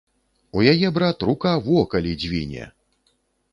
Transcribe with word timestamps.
У 0.59 0.63
яе, 0.73 0.87
брат, 0.95 1.27
рука 1.29 1.53
во, 1.67 1.85
калі 1.93 2.17
дзвіне! 2.25 2.63